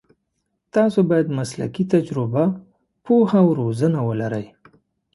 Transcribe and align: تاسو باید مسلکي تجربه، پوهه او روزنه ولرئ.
تاسو 0.73 0.99
باید 1.09 1.35
مسلکي 1.39 1.83
تجربه، 1.93 2.43
پوهه 3.05 3.37
او 3.43 3.49
روزنه 3.59 3.99
ولرئ. 4.07 4.45